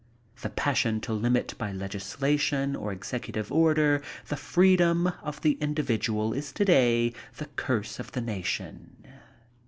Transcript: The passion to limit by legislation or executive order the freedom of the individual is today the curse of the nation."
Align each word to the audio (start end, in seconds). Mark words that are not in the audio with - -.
The 0.41 0.49
passion 0.49 0.99
to 1.01 1.13
limit 1.13 1.53
by 1.59 1.71
legislation 1.71 2.75
or 2.75 2.91
executive 2.91 3.51
order 3.51 4.01
the 4.29 4.35
freedom 4.35 5.11
of 5.21 5.41
the 5.41 5.59
individual 5.61 6.33
is 6.33 6.51
today 6.51 7.13
the 7.37 7.45
curse 7.55 7.99
of 7.99 8.13
the 8.13 8.21
nation." 8.21 8.95